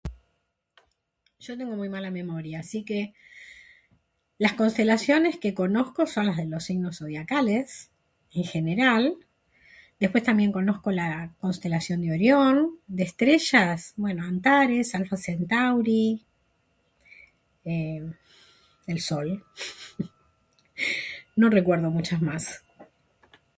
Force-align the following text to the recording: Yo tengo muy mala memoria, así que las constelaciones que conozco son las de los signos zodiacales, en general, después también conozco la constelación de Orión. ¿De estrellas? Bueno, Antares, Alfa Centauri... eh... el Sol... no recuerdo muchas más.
Yo 1.43 1.51
tengo 1.59 1.73
muy 1.81 1.87
mala 1.95 2.09
memoria, 2.09 2.59
así 2.65 2.79
que 2.89 3.13
las 4.43 4.53
constelaciones 4.61 5.37
que 5.37 5.53
conozco 5.53 6.07
son 6.07 6.25
las 6.25 6.37
de 6.37 6.47
los 6.53 6.63
signos 6.69 6.97
zodiacales, 6.97 7.91
en 8.33 8.43
general, 8.45 9.03
después 9.99 10.23
también 10.23 10.51
conozco 10.51 10.91
la 10.91 11.35
constelación 11.39 12.01
de 12.01 12.11
Orión. 12.15 12.79
¿De 12.87 13.03
estrellas? 13.03 13.93
Bueno, 13.97 14.23
Antares, 14.23 14.95
Alfa 14.95 15.17
Centauri... 15.27 16.25
eh... 17.65 18.01
el 18.87 18.99
Sol... 18.99 19.43
no 21.35 21.47
recuerdo 21.51 21.91
muchas 21.91 22.19
más. 22.29 22.63